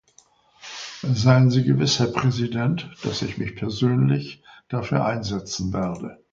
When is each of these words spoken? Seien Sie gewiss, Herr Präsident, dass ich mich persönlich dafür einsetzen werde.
Seien 1.13 1.51
Sie 1.51 1.63
gewiss, 1.63 1.99
Herr 1.99 2.07
Präsident, 2.07 2.89
dass 3.03 3.21
ich 3.21 3.37
mich 3.37 3.55
persönlich 3.55 4.41
dafür 4.67 5.05
einsetzen 5.05 5.71
werde. 5.73 6.17